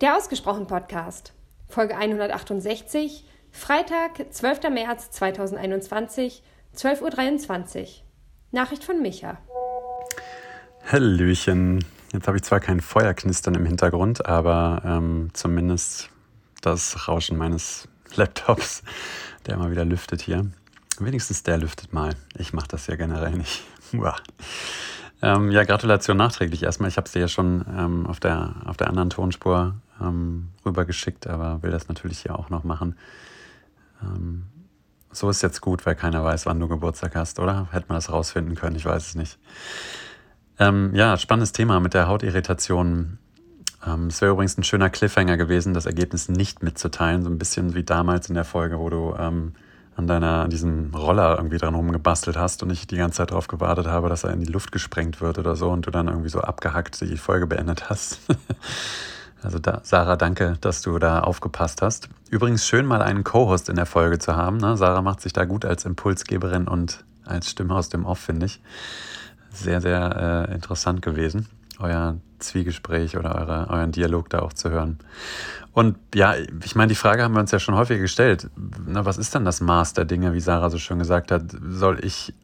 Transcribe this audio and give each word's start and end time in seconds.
Der 0.00 0.16
Ausgesprochen 0.16 0.68
Podcast, 0.68 1.32
Folge 1.66 1.96
168, 1.96 3.24
Freitag, 3.50 4.32
12. 4.32 4.70
März 4.70 5.10
2021, 5.10 6.44
12.23 6.76 7.80
Uhr. 7.80 7.86
Nachricht 8.52 8.84
von 8.84 9.02
Micha. 9.02 9.38
Hallöchen. 10.86 11.84
Jetzt 12.12 12.28
habe 12.28 12.36
ich 12.36 12.44
zwar 12.44 12.60
kein 12.60 12.80
Feuerknistern 12.80 13.56
im 13.56 13.66
Hintergrund, 13.66 14.24
aber 14.24 14.82
ähm, 14.84 15.30
zumindest 15.32 16.10
das 16.62 17.08
Rauschen 17.08 17.36
meines 17.36 17.88
Laptops, 18.14 18.84
der 19.46 19.56
mal 19.56 19.72
wieder 19.72 19.84
lüftet 19.84 20.22
hier. 20.22 20.46
Wenigstens 21.00 21.42
der 21.42 21.58
lüftet 21.58 21.92
mal. 21.92 22.14
Ich 22.38 22.52
mache 22.52 22.68
das 22.68 22.86
ja 22.86 22.94
generell 22.94 23.32
nicht. 23.32 23.64
ähm, 25.22 25.50
ja, 25.50 25.64
Gratulation 25.64 26.16
nachträglich 26.16 26.62
erstmal. 26.62 26.88
Ich 26.88 26.96
habe 26.96 27.08
dir 27.10 27.20
ja 27.20 27.28
schon 27.28 27.64
ähm, 27.76 28.06
auf, 28.06 28.20
der, 28.20 28.54
auf 28.64 28.76
der 28.76 28.88
anderen 28.88 29.10
Tonspur 29.10 29.74
ähm, 30.00 30.48
rübergeschickt, 30.64 31.26
aber 31.26 31.62
will 31.62 31.70
das 31.70 31.88
natürlich 31.88 32.20
hier 32.20 32.38
auch 32.38 32.50
noch 32.50 32.64
machen. 32.64 32.96
Ähm, 34.02 34.44
so 35.10 35.28
ist 35.30 35.42
jetzt 35.42 35.60
gut, 35.60 35.86
weil 35.86 35.94
keiner 35.94 36.22
weiß, 36.22 36.46
wann 36.46 36.60
du 36.60 36.68
Geburtstag 36.68 37.16
hast, 37.16 37.40
oder? 37.40 37.68
Hätte 37.72 37.86
man 37.88 37.96
das 37.96 38.12
rausfinden 38.12 38.54
können, 38.54 38.76
ich 38.76 38.84
weiß 38.84 39.08
es 39.08 39.14
nicht. 39.14 39.38
Ähm, 40.58 40.94
ja, 40.94 41.16
spannendes 41.16 41.52
Thema 41.52 41.80
mit 41.80 41.94
der 41.94 42.08
Hautirritation. 42.08 43.18
Ähm, 43.86 44.06
es 44.08 44.20
wäre 44.20 44.32
übrigens 44.32 44.58
ein 44.58 44.64
schöner 44.64 44.90
Cliffhanger 44.90 45.36
gewesen, 45.36 45.74
das 45.74 45.86
Ergebnis 45.86 46.28
nicht 46.28 46.62
mitzuteilen, 46.62 47.22
so 47.22 47.30
ein 47.30 47.38
bisschen 47.38 47.74
wie 47.74 47.84
damals 47.84 48.28
in 48.28 48.34
der 48.34 48.44
Folge, 48.44 48.78
wo 48.78 48.90
du 48.90 49.16
an 49.98 50.06
deiner, 50.06 50.44
an 50.44 50.50
diesem 50.50 50.94
Roller 50.94 51.36
irgendwie 51.36 51.58
dran 51.58 51.74
rumgebastelt 51.74 52.36
hast 52.36 52.62
und 52.62 52.70
ich 52.70 52.86
die 52.86 52.96
ganze 52.96 53.18
Zeit 53.18 53.32
darauf 53.32 53.48
gewartet 53.48 53.88
habe, 53.88 54.08
dass 54.08 54.22
er 54.22 54.32
in 54.32 54.40
die 54.40 54.50
Luft 54.50 54.70
gesprengt 54.70 55.20
wird 55.20 55.38
oder 55.38 55.56
so 55.56 55.70
und 55.70 55.86
du 55.86 55.90
dann 55.90 56.06
irgendwie 56.06 56.28
so 56.28 56.40
abgehackt 56.40 57.00
die 57.00 57.16
Folge 57.16 57.46
beendet 57.46 57.90
hast. 57.90 58.20
Also 59.40 59.60
da, 59.60 59.82
Sarah, 59.84 60.16
danke, 60.16 60.58
dass 60.60 60.82
du 60.82 60.98
da 60.98 61.20
aufgepasst 61.20 61.80
hast. 61.80 62.08
Übrigens 62.28 62.66
schön 62.66 62.84
mal 62.84 63.02
einen 63.02 63.22
Co-Host 63.22 63.68
in 63.68 63.76
der 63.76 63.86
Folge 63.86 64.18
zu 64.18 64.34
haben. 64.34 64.56
Ne? 64.56 64.76
Sarah 64.76 65.00
macht 65.00 65.20
sich 65.20 65.32
da 65.32 65.44
gut 65.44 65.64
als 65.64 65.84
Impulsgeberin 65.84 66.66
und 66.66 67.04
als 67.24 67.48
Stimme 67.48 67.76
aus 67.76 67.88
dem 67.88 68.04
Off, 68.04 68.18
finde 68.18 68.46
ich. 68.46 68.60
Sehr, 69.52 69.80
sehr 69.80 70.48
äh, 70.48 70.54
interessant 70.54 71.02
gewesen, 71.02 71.46
euer 71.78 72.16
Zwiegespräch 72.38 73.16
oder 73.16 73.34
eure, 73.34 73.68
euren 73.70 73.92
Dialog 73.92 74.30
da 74.30 74.40
auch 74.40 74.52
zu 74.52 74.70
hören. 74.70 74.98
Und 75.72 75.96
ja, 76.14 76.34
ich 76.64 76.74
meine, 76.74 76.88
die 76.88 76.94
Frage 76.94 77.22
haben 77.22 77.34
wir 77.34 77.40
uns 77.40 77.50
ja 77.50 77.58
schon 77.58 77.74
häufig 77.74 78.00
gestellt. 78.00 78.48
Na, 78.86 79.04
was 79.04 79.18
ist 79.18 79.34
denn 79.34 79.44
das 79.44 79.60
Maß 79.60 79.94
der 79.94 80.04
Dinge, 80.04 80.32
wie 80.34 80.40
Sarah 80.40 80.70
so 80.70 80.78
schön 80.78 80.98
gesagt 80.98 81.30
hat? 81.30 81.44
Soll 81.68 82.04
ich 82.04 82.34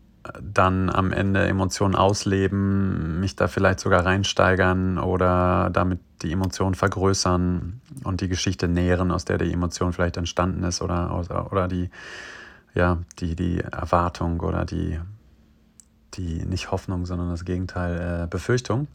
dann 0.40 0.88
am 0.88 1.12
Ende 1.12 1.46
Emotionen 1.46 1.94
ausleben, 1.94 3.20
mich 3.20 3.36
da 3.36 3.48
vielleicht 3.48 3.80
sogar 3.80 4.06
reinsteigern 4.06 4.98
oder 4.98 5.68
damit 5.70 6.00
die 6.22 6.32
Emotionen 6.32 6.74
vergrößern 6.74 7.80
und 8.04 8.20
die 8.20 8.28
Geschichte 8.28 8.66
nähren, 8.66 9.10
aus 9.10 9.24
der 9.24 9.38
die 9.38 9.52
Emotion 9.52 9.92
vielleicht 9.92 10.16
entstanden 10.16 10.62
ist 10.64 10.80
oder, 10.80 11.50
oder 11.50 11.68
die, 11.68 11.90
ja, 12.74 12.98
die, 13.18 13.36
die 13.36 13.60
Erwartung 13.60 14.40
oder 14.40 14.64
die, 14.64 14.98
die 16.14 16.46
nicht 16.46 16.70
Hoffnung, 16.70 17.04
sondern 17.04 17.28
das 17.28 17.44
Gegenteil, 17.44 18.22
äh, 18.24 18.26
Befürchtung. 18.26 18.88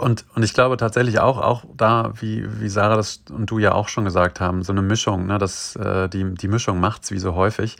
Und, 0.00 0.24
und 0.34 0.42
ich 0.42 0.54
glaube 0.54 0.78
tatsächlich 0.78 1.20
auch, 1.20 1.36
auch 1.36 1.66
da, 1.76 2.14
wie, 2.18 2.48
wie 2.58 2.70
Sarah 2.70 2.96
das 2.96 3.22
und 3.30 3.50
du 3.50 3.58
ja 3.58 3.72
auch 3.72 3.88
schon 3.88 4.04
gesagt 4.06 4.40
haben, 4.40 4.62
so 4.62 4.72
eine 4.72 4.80
Mischung, 4.80 5.26
ne, 5.26 5.36
das, 5.36 5.76
äh, 5.76 6.08
die, 6.08 6.32
die 6.32 6.48
Mischung 6.48 6.80
macht's 6.80 7.10
wie 7.10 7.18
so 7.18 7.34
häufig, 7.34 7.76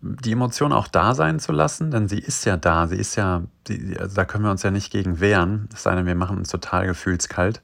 die 0.00 0.30
Emotion 0.30 0.72
auch 0.72 0.86
da 0.86 1.16
sein 1.16 1.40
zu 1.40 1.50
lassen, 1.50 1.90
denn 1.90 2.06
sie 2.06 2.20
ist 2.20 2.44
ja 2.44 2.56
da, 2.56 2.86
sie 2.86 2.94
ist 2.94 3.16
ja, 3.16 3.42
die, 3.66 3.98
also 3.98 4.14
da 4.14 4.24
können 4.24 4.44
wir 4.44 4.52
uns 4.52 4.62
ja 4.62 4.70
nicht 4.70 4.92
gegen 4.92 5.18
wehren, 5.18 5.68
es 5.74 5.82
sei 5.82 5.96
denn, 5.96 6.06
wir 6.06 6.14
machen 6.14 6.38
uns 6.38 6.48
total 6.48 6.86
gefühlskalt. 6.86 7.60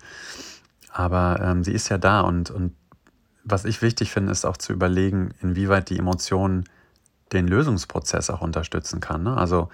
Aber 0.92 1.38
ähm, 1.40 1.62
sie 1.62 1.72
ist 1.72 1.88
ja 1.88 1.96
da 1.96 2.22
und, 2.22 2.50
und 2.50 2.74
was 3.44 3.64
ich 3.64 3.80
wichtig 3.80 4.10
finde, 4.10 4.32
ist 4.32 4.44
auch 4.44 4.56
zu 4.56 4.72
überlegen, 4.72 5.34
inwieweit 5.40 5.88
die 5.88 5.98
Emotion 5.98 6.64
den 7.32 7.46
Lösungsprozess 7.46 8.28
auch 8.28 8.40
unterstützen 8.40 8.98
kann. 8.98 9.22
Ne? 9.22 9.36
Also 9.36 9.68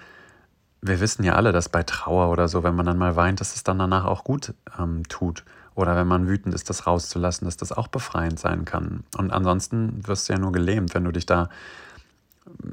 wir 0.81 0.99
wissen 0.99 1.23
ja 1.23 1.33
alle, 1.33 1.51
dass 1.51 1.69
bei 1.69 1.83
Trauer 1.83 2.29
oder 2.29 2.47
so, 2.47 2.63
wenn 2.63 2.75
man 2.75 2.85
dann 2.85 2.97
mal 2.97 3.15
weint, 3.15 3.41
dass 3.41 3.55
es 3.55 3.63
dann 3.63 3.79
danach 3.79 4.05
auch 4.05 4.23
gut 4.23 4.53
ähm, 4.79 5.07
tut. 5.07 5.43
Oder 5.75 5.95
wenn 5.95 6.07
man 6.07 6.27
wütend 6.27 6.55
ist, 6.55 6.69
das 6.69 6.87
rauszulassen, 6.87 7.45
dass 7.45 7.57
das 7.57 7.71
auch 7.71 7.87
befreiend 7.87 8.39
sein 8.39 8.65
kann. 8.65 9.03
Und 9.15 9.31
ansonsten 9.31 10.07
wirst 10.07 10.27
du 10.27 10.33
ja 10.33 10.39
nur 10.39 10.51
gelähmt, 10.51 10.95
wenn 10.95 11.03
du 11.03 11.11
dich 11.11 11.27
da, 11.27 11.49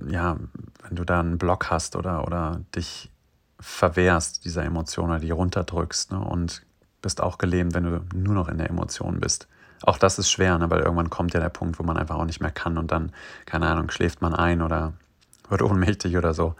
ja, 0.06 0.36
wenn 0.86 0.96
du 0.96 1.04
da 1.04 1.20
einen 1.20 1.36
Block 1.36 1.70
hast 1.70 1.96
oder, 1.96 2.26
oder 2.26 2.60
dich 2.74 3.10
verwehrst 3.60 4.44
dieser 4.44 4.64
Emotion 4.64 5.10
oder 5.10 5.18
die 5.18 5.30
runterdrückst 5.30 6.12
ne? 6.12 6.18
und 6.20 6.62
bist 7.02 7.22
auch 7.22 7.36
gelähmt, 7.36 7.74
wenn 7.74 7.84
du 7.84 8.04
nur 8.14 8.34
noch 8.34 8.48
in 8.48 8.58
der 8.58 8.70
Emotion 8.70 9.20
bist. 9.20 9.48
Auch 9.82 9.98
das 9.98 10.18
ist 10.18 10.30
schwer, 10.30 10.58
ne? 10.58 10.70
weil 10.70 10.80
irgendwann 10.80 11.10
kommt 11.10 11.34
ja 11.34 11.40
der 11.40 11.50
Punkt, 11.50 11.78
wo 11.78 11.82
man 11.82 11.98
einfach 11.98 12.16
auch 12.16 12.24
nicht 12.24 12.40
mehr 12.40 12.50
kann 12.50 12.78
und 12.78 12.90
dann, 12.90 13.12
keine 13.44 13.68
Ahnung, 13.68 13.90
schläft 13.90 14.22
man 14.22 14.34
ein 14.34 14.62
oder 14.62 14.94
wird 15.50 15.62
ohnmächtig 15.62 16.16
oder 16.16 16.32
so. 16.32 16.54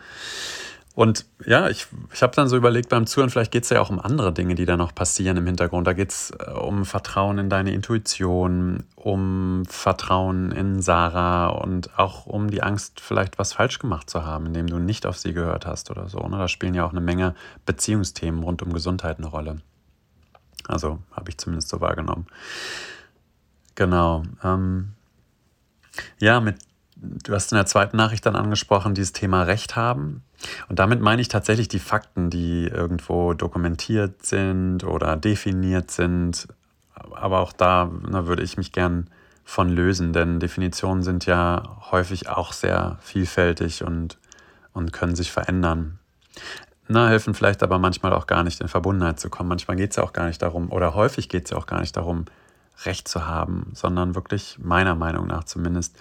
Und 0.94 1.26
ja, 1.44 1.68
ich, 1.68 1.88
ich 2.12 2.22
habe 2.22 2.36
dann 2.36 2.48
so 2.48 2.56
überlegt 2.56 2.88
beim 2.88 3.06
Zuhören, 3.06 3.28
vielleicht 3.28 3.50
geht 3.50 3.64
es 3.64 3.70
ja 3.70 3.80
auch 3.80 3.90
um 3.90 3.98
andere 3.98 4.32
Dinge, 4.32 4.54
die 4.54 4.64
da 4.64 4.76
noch 4.76 4.94
passieren 4.94 5.36
im 5.36 5.46
Hintergrund. 5.46 5.88
Da 5.88 5.92
geht 5.92 6.12
es 6.12 6.30
äh, 6.30 6.50
um 6.52 6.84
Vertrauen 6.84 7.38
in 7.38 7.50
deine 7.50 7.72
Intuition, 7.72 8.84
um 8.94 9.64
Vertrauen 9.66 10.52
in 10.52 10.80
Sarah 10.82 11.48
und 11.48 11.98
auch 11.98 12.26
um 12.26 12.48
die 12.48 12.62
Angst, 12.62 13.00
vielleicht 13.00 13.40
was 13.40 13.54
falsch 13.54 13.80
gemacht 13.80 14.08
zu 14.08 14.24
haben, 14.24 14.46
indem 14.46 14.68
du 14.68 14.78
nicht 14.78 15.04
auf 15.04 15.18
sie 15.18 15.32
gehört 15.32 15.66
hast 15.66 15.90
oder 15.90 16.08
so. 16.08 16.20
Ne? 16.20 16.38
Da 16.38 16.46
spielen 16.46 16.74
ja 16.74 16.86
auch 16.86 16.92
eine 16.92 17.00
Menge 17.00 17.34
Beziehungsthemen 17.66 18.44
rund 18.44 18.62
um 18.62 18.72
Gesundheit 18.72 19.18
eine 19.18 19.26
Rolle. 19.26 19.56
Also 20.68 21.00
habe 21.10 21.28
ich 21.28 21.38
zumindest 21.38 21.70
so 21.70 21.80
wahrgenommen. 21.80 22.26
Genau. 23.74 24.22
Ähm, 24.44 24.92
ja, 26.20 26.40
mit 26.40 26.58
du 27.24 27.34
hast 27.34 27.52
in 27.52 27.56
der 27.56 27.66
zweiten 27.66 27.96
Nachricht 27.96 28.26
dann 28.26 28.36
angesprochen, 28.36 28.94
dieses 28.94 29.12
Thema 29.12 29.42
Recht 29.42 29.76
haben. 29.76 30.22
Und 30.68 30.78
damit 30.78 31.00
meine 31.00 31.22
ich 31.22 31.28
tatsächlich 31.28 31.68
die 31.68 31.78
Fakten, 31.78 32.30
die 32.30 32.66
irgendwo 32.66 33.34
dokumentiert 33.34 34.24
sind 34.24 34.84
oder 34.84 35.16
definiert 35.16 35.90
sind. 35.90 36.48
Aber 36.94 37.40
auch 37.40 37.52
da 37.52 37.90
na, 38.08 38.26
würde 38.26 38.42
ich 38.42 38.56
mich 38.56 38.72
gern 38.72 39.08
von 39.44 39.68
lösen, 39.68 40.12
denn 40.12 40.40
Definitionen 40.40 41.02
sind 41.02 41.26
ja 41.26 41.62
häufig 41.90 42.28
auch 42.28 42.52
sehr 42.52 42.98
vielfältig 43.00 43.84
und, 43.84 44.18
und 44.72 44.92
können 44.92 45.14
sich 45.14 45.30
verändern. 45.30 45.98
Na, 46.88 47.08
helfen 47.08 47.34
vielleicht 47.34 47.62
aber 47.62 47.78
manchmal 47.78 48.12
auch 48.12 48.26
gar 48.26 48.42
nicht 48.42 48.60
in 48.60 48.68
Verbundenheit 48.68 49.20
zu 49.20 49.30
kommen. 49.30 49.48
Manchmal 49.48 49.76
geht 49.76 49.90
es 49.90 49.96
ja 49.96 50.02
auch 50.02 50.12
gar 50.12 50.26
nicht 50.26 50.42
darum, 50.42 50.70
oder 50.70 50.94
häufig 50.94 51.28
geht 51.28 51.44
es 51.44 51.50
ja 51.50 51.56
auch 51.56 51.66
gar 51.66 51.80
nicht 51.80 51.96
darum, 51.96 52.26
Recht 52.84 53.08
zu 53.08 53.26
haben, 53.26 53.70
sondern 53.74 54.14
wirklich 54.14 54.58
meiner 54.60 54.94
Meinung 54.94 55.26
nach 55.26 55.44
zumindest 55.44 55.96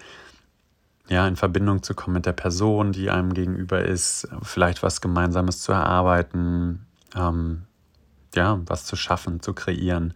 ja, 1.09 1.27
in 1.27 1.35
Verbindung 1.35 1.83
zu 1.83 1.93
kommen 1.93 2.15
mit 2.15 2.25
der 2.25 2.33
Person, 2.33 2.91
die 2.91 3.09
einem 3.09 3.33
gegenüber 3.33 3.83
ist, 3.83 4.27
vielleicht 4.41 4.83
was 4.83 5.01
Gemeinsames 5.01 5.61
zu 5.61 5.71
erarbeiten, 5.71 6.85
ähm, 7.15 7.63
ja, 8.35 8.59
was 8.65 8.85
zu 8.85 8.95
schaffen, 8.95 9.41
zu 9.41 9.53
kreieren. 9.53 10.13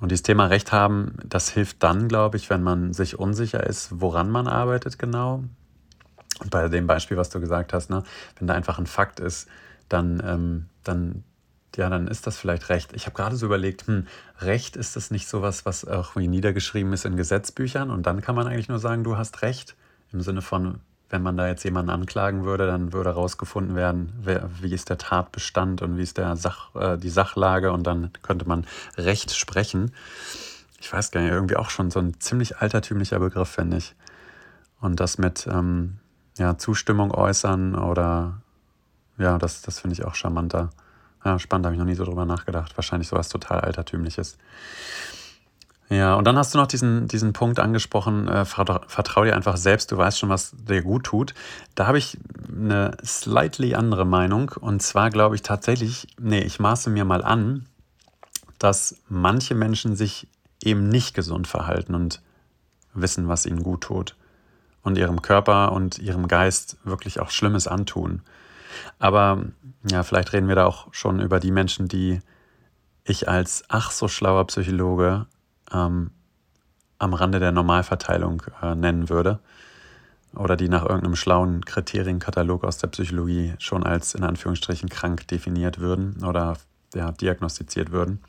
Und 0.00 0.10
dieses 0.10 0.22
Thema 0.22 0.46
Recht 0.46 0.72
haben, 0.72 1.16
das 1.24 1.48
hilft 1.48 1.82
dann, 1.82 2.08
glaube 2.08 2.36
ich, 2.36 2.50
wenn 2.50 2.62
man 2.62 2.92
sich 2.92 3.18
unsicher 3.18 3.64
ist, 3.64 4.00
woran 4.00 4.30
man 4.30 4.46
arbeitet 4.46 4.98
genau. 4.98 5.44
Und 6.40 6.50
bei 6.50 6.68
dem 6.68 6.86
Beispiel, 6.86 7.16
was 7.16 7.30
du 7.30 7.40
gesagt 7.40 7.72
hast, 7.72 7.88
ne, 7.88 8.02
wenn 8.38 8.46
da 8.46 8.54
einfach 8.54 8.78
ein 8.78 8.86
Fakt 8.86 9.20
ist, 9.20 9.48
dann, 9.88 10.22
ähm, 10.24 10.66
dann, 10.84 11.24
ja, 11.76 11.88
dann 11.88 12.08
ist 12.08 12.26
das 12.26 12.38
vielleicht 12.38 12.68
Recht. 12.68 12.92
Ich 12.94 13.06
habe 13.06 13.16
gerade 13.16 13.36
so 13.36 13.46
überlegt, 13.46 13.86
hm, 13.86 14.06
Recht 14.40 14.76
ist 14.76 14.96
das 14.96 15.10
nicht 15.10 15.28
sowas, 15.28 15.66
was 15.66 15.86
auch 15.86 16.16
wie 16.16 16.28
niedergeschrieben 16.28 16.92
ist 16.92 17.04
in 17.04 17.16
Gesetzbüchern 17.16 17.90
und 17.90 18.06
dann 18.06 18.20
kann 18.20 18.34
man 18.34 18.46
eigentlich 18.46 18.68
nur 18.68 18.78
sagen, 18.78 19.04
du 19.04 19.16
hast 19.16 19.42
Recht. 19.42 19.76
Im 20.12 20.20
Sinne 20.20 20.40
von, 20.40 20.80
wenn 21.10 21.22
man 21.22 21.36
da 21.36 21.46
jetzt 21.48 21.64
jemanden 21.64 21.90
anklagen 21.90 22.44
würde, 22.44 22.66
dann 22.66 22.92
würde 22.92 23.10
herausgefunden 23.10 23.76
werden, 23.76 24.12
wer, 24.22 24.48
wie 24.60 24.72
ist 24.72 24.88
der 24.88 24.98
Tatbestand 24.98 25.82
und 25.82 25.96
wie 25.98 26.02
ist 26.02 26.16
der 26.16 26.36
Sach, 26.36 26.74
äh, 26.74 26.96
die 26.96 27.10
Sachlage 27.10 27.72
und 27.72 27.86
dann 27.86 28.10
könnte 28.22 28.48
man 28.48 28.66
Recht 28.96 29.34
sprechen. 29.34 29.92
Ich 30.80 30.92
weiß 30.92 31.10
gar 31.10 31.20
nicht, 31.20 31.30
irgendwie 31.30 31.56
auch 31.56 31.70
schon 31.70 31.90
so 31.90 31.98
ein 31.98 32.20
ziemlich 32.20 32.58
altertümlicher 32.58 33.18
Begriff, 33.18 33.48
finde 33.48 33.78
ich. 33.78 33.94
Und 34.80 35.00
das 35.00 35.18
mit 35.18 35.46
ähm, 35.46 35.98
ja, 36.38 36.58
Zustimmung 36.58 37.10
äußern 37.10 37.74
oder 37.74 38.40
ja, 39.18 39.38
das, 39.38 39.62
das 39.62 39.80
finde 39.80 39.94
ich 39.94 40.04
auch 40.04 40.14
charmanter. 40.14 40.70
Ja, 41.26 41.40
spannend, 41.40 41.66
habe 41.66 41.74
ich 41.74 41.78
noch 41.80 41.86
nie 41.86 41.96
so 41.96 42.04
drüber 42.04 42.24
nachgedacht. 42.24 42.76
Wahrscheinlich 42.78 43.08
sowas 43.08 43.28
total 43.28 43.60
Altertümliches. 43.62 44.38
Ja, 45.88 46.14
und 46.14 46.24
dann 46.24 46.38
hast 46.38 46.54
du 46.54 46.58
noch 46.58 46.68
diesen, 46.68 47.08
diesen 47.08 47.32
Punkt 47.32 47.58
angesprochen, 47.58 48.28
äh, 48.28 48.44
vertrau 48.44 49.24
dir 49.24 49.34
einfach 49.34 49.56
selbst, 49.56 49.90
du 49.90 49.96
weißt 49.96 50.20
schon, 50.20 50.28
was 50.28 50.52
dir 50.56 50.82
gut 50.82 51.02
tut. 51.02 51.34
Da 51.74 51.88
habe 51.88 51.98
ich 51.98 52.16
eine 52.48 52.96
slightly 53.04 53.74
andere 53.74 54.04
Meinung. 54.04 54.52
Und 54.60 54.82
zwar 54.82 55.10
glaube 55.10 55.34
ich 55.34 55.42
tatsächlich, 55.42 56.06
nee, 56.20 56.42
ich 56.42 56.60
maße 56.60 56.90
mir 56.90 57.04
mal 57.04 57.24
an, 57.24 57.66
dass 58.60 58.96
manche 59.08 59.56
Menschen 59.56 59.96
sich 59.96 60.28
eben 60.62 60.88
nicht 60.88 61.12
gesund 61.12 61.48
verhalten 61.48 61.96
und 61.96 62.22
wissen, 62.94 63.26
was 63.26 63.46
ihnen 63.46 63.64
gut 63.64 63.80
tut. 63.80 64.14
Und 64.84 64.96
ihrem 64.96 65.22
Körper 65.22 65.72
und 65.72 65.98
ihrem 65.98 66.28
Geist 66.28 66.76
wirklich 66.84 67.18
auch 67.18 67.30
Schlimmes 67.30 67.66
antun. 67.66 68.22
Aber 68.98 69.44
ja, 69.90 70.02
vielleicht 70.02 70.32
reden 70.32 70.48
wir 70.48 70.56
da 70.56 70.66
auch 70.66 70.88
schon 70.92 71.20
über 71.20 71.40
die 71.40 71.50
Menschen, 71.50 71.88
die 71.88 72.20
ich 73.04 73.28
als 73.28 73.64
ach 73.68 73.90
so 73.90 74.08
schlauer 74.08 74.46
Psychologe 74.46 75.26
ähm, 75.72 76.10
am 76.98 77.14
Rande 77.14 77.38
der 77.38 77.52
Normalverteilung 77.52 78.42
äh, 78.62 78.74
nennen 78.74 79.08
würde 79.08 79.38
oder 80.34 80.56
die 80.56 80.68
nach 80.68 80.82
irgendeinem 80.82 81.16
schlauen 81.16 81.64
Kriterienkatalog 81.64 82.64
aus 82.64 82.78
der 82.78 82.88
Psychologie 82.88 83.54
schon 83.58 83.84
als 83.84 84.14
in 84.14 84.24
Anführungsstrichen 84.24 84.88
krank 84.88 85.26
definiert 85.28 85.78
würden 85.78 86.24
oder 86.24 86.56
ja, 86.94 87.12
diagnostiziert 87.12 87.90
würden. 87.90 88.20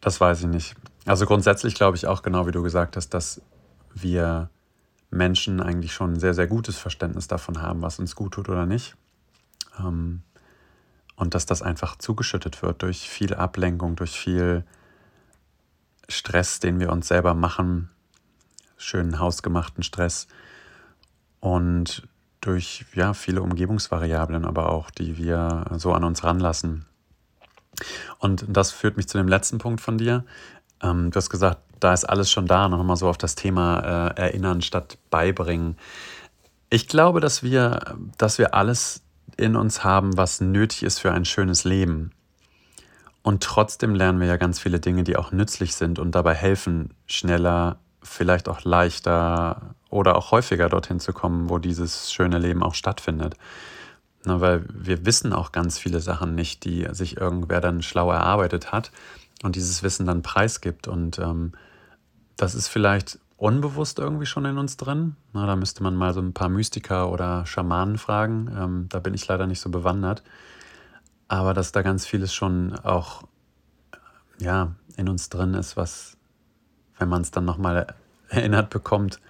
Das 0.00 0.20
weiß 0.20 0.42
ich 0.42 0.46
nicht. 0.46 0.74
Also 1.06 1.26
grundsätzlich 1.26 1.74
glaube 1.74 1.96
ich 1.96 2.06
auch 2.06 2.22
genau, 2.22 2.46
wie 2.46 2.52
du 2.52 2.62
gesagt 2.62 2.96
hast, 2.96 3.10
dass 3.10 3.40
wir 3.94 4.50
Menschen 5.10 5.60
eigentlich 5.60 5.92
schon 5.92 6.14
ein 6.14 6.20
sehr, 6.20 6.34
sehr 6.34 6.46
gutes 6.46 6.78
Verständnis 6.78 7.26
davon 7.26 7.60
haben, 7.60 7.82
was 7.82 7.98
uns 7.98 8.14
gut 8.14 8.34
tut 8.34 8.48
oder 8.48 8.66
nicht. 8.66 8.96
Ähm, 9.84 10.22
und 11.16 11.34
dass 11.34 11.44
das 11.44 11.60
einfach 11.60 11.96
zugeschüttet 11.96 12.62
wird 12.62 12.82
durch 12.82 13.08
viel 13.08 13.34
Ablenkung, 13.34 13.94
durch 13.94 14.18
viel 14.18 14.64
Stress, 16.08 16.60
den 16.60 16.80
wir 16.80 16.90
uns 16.90 17.08
selber 17.08 17.34
machen, 17.34 17.90
schönen 18.78 19.18
hausgemachten 19.18 19.82
Stress 19.82 20.28
und 21.40 22.08
durch 22.40 22.86
ja, 22.94 23.12
viele 23.12 23.42
Umgebungsvariablen, 23.42 24.46
aber 24.46 24.70
auch, 24.70 24.90
die 24.90 25.18
wir 25.18 25.66
so 25.76 25.92
an 25.92 26.04
uns 26.04 26.24
ranlassen. 26.24 26.86
Und 28.18 28.44
das 28.48 28.72
führt 28.72 28.96
mich 28.96 29.08
zu 29.08 29.18
dem 29.18 29.28
letzten 29.28 29.58
Punkt 29.58 29.80
von 29.80 29.98
dir. 29.98 30.24
Ähm, 30.82 31.10
du 31.10 31.16
hast 31.16 31.30
gesagt, 31.30 31.60
da 31.80 31.92
ist 31.92 32.04
alles 32.04 32.30
schon 32.30 32.46
da, 32.46 32.68
nochmal 32.68 32.96
so 32.96 33.08
auf 33.08 33.18
das 33.18 33.34
Thema 33.34 34.10
äh, 34.10 34.20
Erinnern 34.20 34.62
statt 34.62 34.98
Beibringen. 35.10 35.76
Ich 36.68 36.88
glaube, 36.88 37.20
dass 37.20 37.42
wir, 37.42 37.96
dass 38.16 38.38
wir 38.38 38.54
alles 38.54 39.02
in 39.36 39.56
uns 39.56 39.84
haben, 39.84 40.16
was 40.16 40.40
nötig 40.40 40.82
ist 40.82 40.98
für 40.98 41.12
ein 41.12 41.24
schönes 41.24 41.64
Leben. 41.64 42.12
Und 43.22 43.42
trotzdem 43.42 43.94
lernen 43.94 44.20
wir 44.20 44.26
ja 44.26 44.36
ganz 44.36 44.58
viele 44.58 44.80
Dinge, 44.80 45.04
die 45.04 45.16
auch 45.16 45.32
nützlich 45.32 45.74
sind 45.74 45.98
und 45.98 46.14
dabei 46.14 46.34
helfen, 46.34 46.94
schneller, 47.06 47.78
vielleicht 48.02 48.48
auch 48.48 48.64
leichter 48.64 49.74
oder 49.90 50.16
auch 50.16 50.30
häufiger 50.30 50.68
dorthin 50.68 51.00
zu 51.00 51.12
kommen, 51.12 51.50
wo 51.50 51.58
dieses 51.58 52.12
schöne 52.12 52.38
Leben 52.38 52.62
auch 52.62 52.74
stattfindet. 52.74 53.34
Na, 54.24 54.40
weil 54.40 54.64
wir 54.72 55.06
wissen 55.06 55.32
auch 55.32 55.52
ganz 55.52 55.78
viele 55.78 56.00
Sachen 56.00 56.34
nicht, 56.34 56.64
die 56.64 56.86
sich 56.92 57.16
irgendwer 57.16 57.60
dann 57.60 57.82
schlau 57.82 58.10
erarbeitet 58.10 58.72
hat 58.72 58.90
und 59.42 59.56
dieses 59.56 59.82
Wissen 59.82 60.06
dann 60.06 60.22
preisgibt. 60.22 60.88
Und 60.88 61.18
ähm, 61.18 61.52
das 62.36 62.54
ist 62.54 62.68
vielleicht 62.68 63.18
unbewusst 63.40 63.98
irgendwie 63.98 64.26
schon 64.26 64.44
in 64.44 64.58
uns 64.58 64.76
drin. 64.76 65.16
Na, 65.32 65.46
da 65.46 65.56
müsste 65.56 65.82
man 65.82 65.96
mal 65.96 66.12
so 66.12 66.20
ein 66.20 66.34
paar 66.34 66.50
Mystiker 66.50 67.10
oder 67.10 67.46
Schamanen 67.46 67.96
fragen. 67.96 68.54
Ähm, 68.54 68.86
da 68.90 69.00
bin 69.00 69.14
ich 69.14 69.26
leider 69.28 69.46
nicht 69.46 69.60
so 69.60 69.70
bewandert. 69.70 70.22
Aber 71.26 71.54
dass 71.54 71.72
da 71.72 71.80
ganz 71.80 72.04
vieles 72.04 72.34
schon 72.34 72.78
auch 72.80 73.22
ja, 74.38 74.74
in 74.96 75.08
uns 75.08 75.30
drin 75.30 75.54
ist, 75.54 75.78
was, 75.78 76.18
wenn 76.98 77.08
man 77.08 77.22
es 77.22 77.30
dann 77.30 77.46
nochmal 77.46 77.94
erinnert 78.28 78.68
bekommt, 78.68 79.20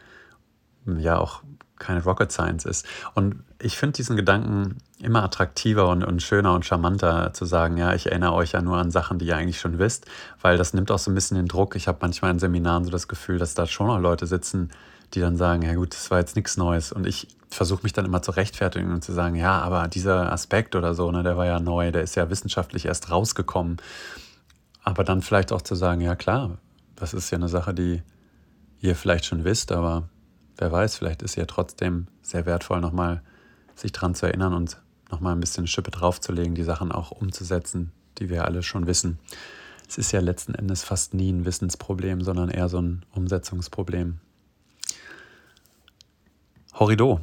ja 0.86 1.16
auch 1.16 1.44
keine 1.80 2.04
Rocket 2.04 2.30
Science 2.30 2.64
ist. 2.64 2.86
Und 3.14 3.42
ich 3.58 3.76
finde 3.76 3.94
diesen 3.94 4.14
Gedanken 4.14 4.76
immer 5.00 5.24
attraktiver 5.24 5.88
und, 5.88 6.04
und, 6.04 6.22
schöner 6.22 6.54
und 6.54 6.64
charmanter 6.64 7.32
zu 7.32 7.44
sagen, 7.44 7.76
ja, 7.76 7.94
ich 7.94 8.06
erinnere 8.06 8.34
euch 8.34 8.52
ja 8.52 8.62
nur 8.62 8.76
an 8.76 8.92
Sachen, 8.92 9.18
die 9.18 9.26
ihr 9.26 9.36
eigentlich 9.36 9.58
schon 9.58 9.80
wisst, 9.80 10.06
weil 10.40 10.56
das 10.56 10.74
nimmt 10.74 10.92
auch 10.92 10.98
so 10.98 11.10
ein 11.10 11.14
bisschen 11.14 11.36
den 11.36 11.48
Druck. 11.48 11.74
Ich 11.74 11.88
habe 11.88 11.98
manchmal 12.02 12.30
in 12.30 12.38
Seminaren 12.38 12.84
so 12.84 12.90
das 12.90 13.08
Gefühl, 13.08 13.38
dass 13.38 13.54
da 13.54 13.66
schon 13.66 13.88
noch 13.88 13.98
Leute 13.98 14.28
sitzen, 14.28 14.70
die 15.14 15.20
dann 15.20 15.36
sagen, 15.36 15.62
ja 15.62 15.74
gut, 15.74 15.92
das 15.92 16.10
war 16.12 16.18
jetzt 16.18 16.36
nichts 16.36 16.56
Neues. 16.56 16.92
Und 16.92 17.06
ich 17.06 17.26
versuche 17.48 17.82
mich 17.82 17.92
dann 17.92 18.04
immer 18.04 18.22
zu 18.22 18.30
rechtfertigen 18.30 18.92
und 18.92 19.02
zu 19.02 19.12
sagen, 19.12 19.34
ja, 19.34 19.60
aber 19.60 19.88
dieser 19.88 20.32
Aspekt 20.32 20.76
oder 20.76 20.94
so, 20.94 21.10
ne, 21.10 21.24
der 21.24 21.36
war 21.36 21.46
ja 21.46 21.58
neu, 21.58 21.90
der 21.90 22.02
ist 22.02 22.14
ja 22.14 22.30
wissenschaftlich 22.30 22.86
erst 22.86 23.10
rausgekommen. 23.10 23.78
Aber 24.84 25.02
dann 25.02 25.22
vielleicht 25.22 25.52
auch 25.52 25.62
zu 25.62 25.74
sagen, 25.74 26.00
ja 26.00 26.14
klar, 26.14 26.58
das 26.94 27.12
ist 27.14 27.30
ja 27.30 27.38
eine 27.38 27.48
Sache, 27.48 27.74
die 27.74 28.02
ihr 28.80 28.94
vielleicht 28.94 29.24
schon 29.24 29.44
wisst, 29.44 29.72
aber 29.72 30.08
wer 30.56 30.72
weiß, 30.72 30.96
vielleicht 30.96 31.22
ist 31.22 31.36
ja 31.36 31.46
trotzdem 31.46 32.06
sehr 32.22 32.46
wertvoll, 32.46 32.80
nochmal 32.80 33.22
sich 33.74 33.92
dran 33.92 34.14
zu 34.14 34.26
erinnern 34.26 34.52
und 34.54 34.80
nochmal 35.10 35.34
ein 35.34 35.40
bisschen 35.40 35.66
Schippe 35.66 35.90
draufzulegen, 35.90 36.54
die 36.54 36.62
Sachen 36.62 36.92
auch 36.92 37.10
umzusetzen, 37.10 37.92
die 38.18 38.28
wir 38.28 38.44
alle 38.44 38.62
schon 38.62 38.86
wissen. 38.86 39.18
Es 39.88 39.98
ist 39.98 40.12
ja 40.12 40.20
letzten 40.20 40.54
Endes 40.54 40.84
fast 40.84 41.14
nie 41.14 41.32
ein 41.32 41.44
Wissensproblem, 41.44 42.20
sondern 42.20 42.48
eher 42.48 42.68
so 42.68 42.80
ein 42.80 43.04
Umsetzungsproblem. 43.12 44.20
Horrido. 46.74 47.20